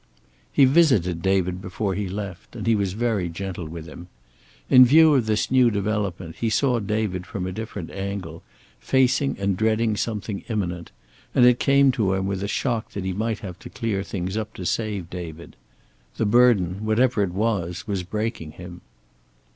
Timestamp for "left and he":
2.09-2.73